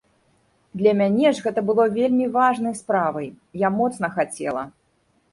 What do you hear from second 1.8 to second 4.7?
вельмі важнай справай, я моцна хацела.